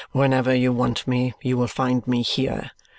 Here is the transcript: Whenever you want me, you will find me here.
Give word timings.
Whenever 0.13 0.51
you 0.51 0.73
want 0.73 1.07
me, 1.07 1.35
you 1.43 1.55
will 1.55 1.67
find 1.67 2.07
me 2.07 2.23
here. 2.23 2.71